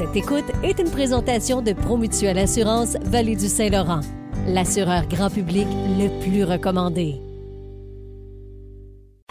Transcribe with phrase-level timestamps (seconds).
[0.00, 4.00] Cette écoute est une présentation de Promutuelle Assurance Vallée du Saint-Laurent,
[4.48, 5.66] l'assureur grand public
[5.98, 7.16] le plus recommandé.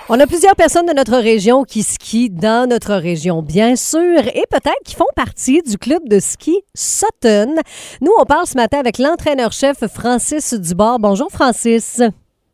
[0.10, 4.44] On a plusieurs personnes de notre région qui skient dans notre région, bien sûr, et
[4.52, 7.56] peut-être qui font partie du club de ski Sutton.
[8.02, 11.00] Nous, on parle ce matin avec l'entraîneur-chef Francis Dubord.
[11.00, 12.00] Bonjour, Francis.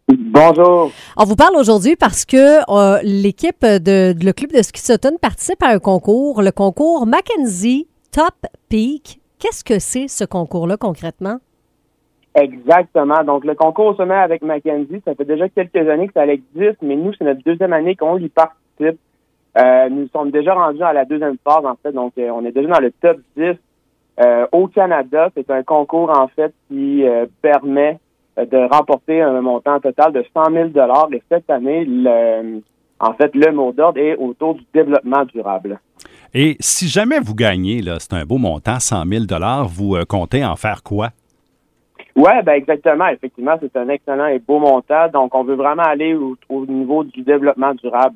[0.07, 0.89] Bonjour.
[1.17, 5.17] On vous parle aujourd'hui parce que euh, l'équipe de, de- le club de ski Sutton
[5.21, 9.19] participe à un concours, le concours Mackenzie Top Peak.
[9.39, 11.39] Qu'est-ce que c'est ce concours-là concrètement?
[12.33, 13.21] Exactement.
[13.25, 16.81] Donc, le concours au sommet avec Mackenzie, ça fait déjà quelques années que ça existe,
[16.81, 19.01] mais nous, c'est notre deuxième année qu'on y participe.
[19.57, 21.91] Euh, nous sommes déjà rendus à la deuxième phase, en fait.
[21.91, 23.57] Donc, euh, on est déjà dans le top 10
[24.21, 25.29] euh, au Canada.
[25.35, 27.03] C'est un concours, en fait, qui
[27.41, 27.99] permet
[28.37, 30.69] de remporter un montant total de 100 000
[31.11, 32.61] Et cette année, le,
[32.97, 35.81] en fait, le mot d'ordre est autour du développement durable.
[36.37, 39.23] Et si jamais vous gagnez, là, c'est un beau montant, 100 000
[39.69, 41.11] vous euh, comptez en faire quoi?
[42.13, 43.07] Ouais, ben exactement.
[43.07, 45.07] Effectivement, c'est un excellent et beau montant.
[45.13, 48.15] Donc, on veut vraiment aller au, au niveau du développement durable.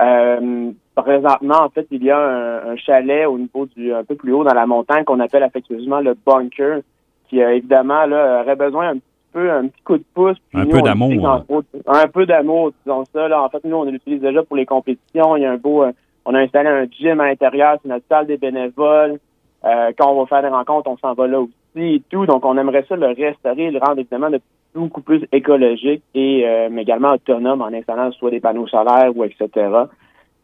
[0.00, 4.16] Euh, présentement, en fait, il y a un, un chalet au niveau du un peu
[4.16, 6.80] plus haut dans la montagne qu'on appelle affectueusement le bunker,
[7.28, 10.36] qui euh, évidemment là aurait besoin un petit peu un petit coup de pouce.
[10.50, 11.44] Puis Un nous, peu on d'amour, hein.
[11.86, 13.28] Un peu d'amour, disons ça.
[13.28, 13.40] Là.
[13.40, 15.36] En fait, nous, on l'utilise déjà pour les compétitions.
[15.36, 15.84] Il y a un beau,
[16.24, 19.18] on a installé un gym à l'intérieur, c'est notre salle des bénévoles.
[19.64, 22.26] Euh, quand on va faire des rencontres, on s'en va là aussi et tout.
[22.26, 24.40] Donc, on aimerait ça le restaurer, le rendre évidemment de
[24.74, 29.48] beaucoup plus écologique et euh, également autonome en installant soit des panneaux solaires ou etc.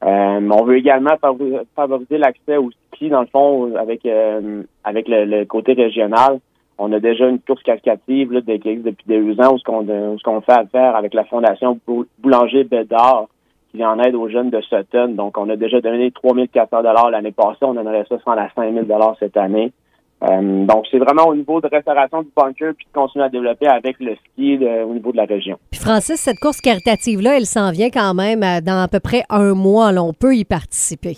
[0.05, 5.09] Euh, on veut également favori- favoriser l'accès au ski, dans le fond, avec euh, avec
[5.09, 6.39] le, côté régional.
[6.79, 10.95] On a déjà une course cascative là, depuis deux ans où ce qu'on fait affaire
[10.95, 13.38] avec la Fondation Bou- Boulanger Bédard qui
[13.79, 15.09] vient en aide aux jeunes de Sutton.
[15.09, 17.63] Donc, on a déjà donné 3 400 l'année passée.
[17.63, 18.87] On donnerait ça 100 à 5 000
[19.19, 19.73] cette année.
[20.29, 23.69] Euh, donc, c'est vraiment au niveau de restauration du bunker puis de continuer à développer
[23.69, 25.59] avec le ski de- au niveau de la région.
[25.71, 29.23] Puis Francis, cette course caritative-là, elle s'en vient quand même euh, dans à peu près
[29.31, 29.93] un mois.
[29.93, 31.15] Là, on peut y participer.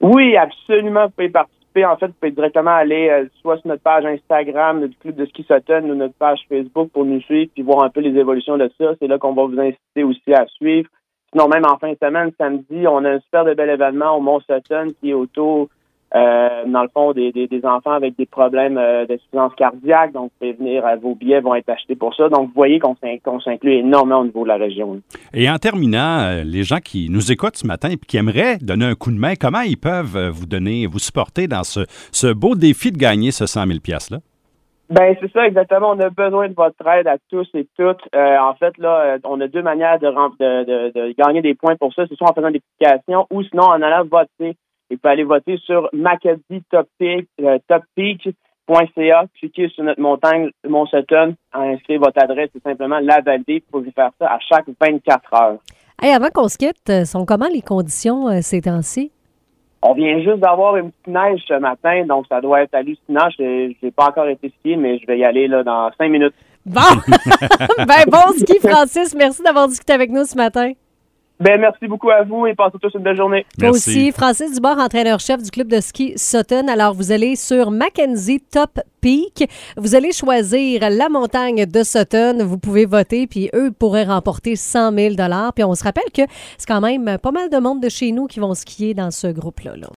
[0.00, 1.06] Oui, absolument.
[1.06, 1.84] Vous pouvez participer.
[1.84, 5.26] En fait, vous pouvez directement aller euh, soit sur notre page Instagram du Club de
[5.26, 8.56] ski Sutton ou notre page Facebook pour nous suivre puis voir un peu les évolutions
[8.58, 8.92] de ça.
[9.00, 10.88] C'est là qu'on va vous inciter aussi à suivre.
[11.32, 14.20] Sinon, même en fin de semaine, samedi, on a un super de bel événement au
[14.20, 15.68] Mont Sutton qui est autour,
[16.14, 20.12] euh, dans le fond, des, des, enfants avec des problèmes euh, d'insuffisance cardiaque.
[20.12, 22.28] Donc, vous pouvez venir, euh, vos billets vont être achetés pour ça.
[22.28, 25.00] Donc, vous voyez qu'on s'in- qu'on s'inclut énormément au niveau de la région.
[25.32, 28.84] Et en terminant, euh, les gens qui nous écoutent ce matin et qui aimeraient donner
[28.84, 31.80] un coup de main, comment ils peuvent vous donner, vous supporter dans ce,
[32.12, 34.18] ce beau défi de gagner ce 100 000 $-là?
[34.92, 35.92] Ben c'est ça exactement.
[35.92, 38.02] On a besoin de votre aide à tous et toutes.
[38.14, 41.54] Euh, en fait, là, euh, on a deux manières de, de, de, de gagner des
[41.54, 42.04] points pour ça.
[42.06, 44.54] C'est soit en faisant des publications ou sinon en allant voter.
[44.90, 47.58] Et vous pouvez aller voter sur Macadie Top Peak, euh.
[49.38, 53.64] Cliquez sur notre montagne Mont inscrivez votre adresse, c'est simplement la valider.
[53.72, 55.58] Vous pouvez faire ça à chaque 24 heures.
[56.02, 59.10] Hey, avant qu'on se quitte, euh, sont comment les conditions ces temps-ci?
[59.82, 63.28] On vient juste d'avoir une petite neige ce matin, donc ça doit être hallucinant.
[63.36, 66.34] Je n'ai pas encore été skié, mais je vais y aller là, dans cinq minutes.
[66.64, 66.80] Bon!
[67.78, 69.14] ben bon ski, Francis.
[69.16, 70.72] Merci d'avoir discuté avec nous ce matin.
[71.40, 73.44] Ben, merci beaucoup à vous et passez tous une belle journée.
[73.58, 73.90] Merci.
[73.90, 76.68] aussi, Francis Dubord, entraîneur-chef du club de ski Sutton.
[76.68, 79.50] Alors, vous allez sur Mackenzie Top Peak.
[79.76, 82.44] Vous allez choisir la montagne de Sutton.
[82.44, 85.14] Vous pouvez voter, puis eux pourraient remporter 100 000
[85.54, 86.22] Puis on se rappelle que
[86.58, 89.26] c'est quand même pas mal de monde de chez nous qui vont skier dans ce
[89.26, 89.76] groupe-là.
[89.76, 89.88] là.